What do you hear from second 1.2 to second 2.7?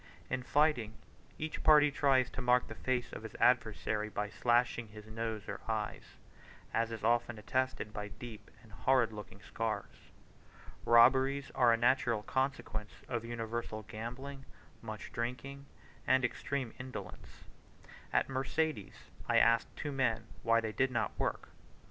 each party tries to mark